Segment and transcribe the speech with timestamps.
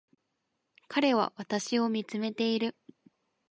[0.87, 2.75] 彼は私を見つめている